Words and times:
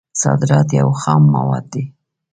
صادرات 0.21 0.69
یې 0.75 0.81
خام 1.01 1.23
مواد 1.35 1.65
دي. 1.73 1.83